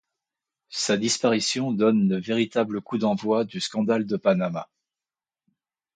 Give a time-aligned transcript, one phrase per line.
[0.71, 4.67] Sa disparition donne le véritable coup d’envoi du scandale de Panama.